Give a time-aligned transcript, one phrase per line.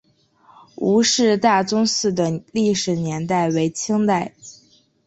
[0.77, 4.33] 伍氏大宗祠的历史年代为清代。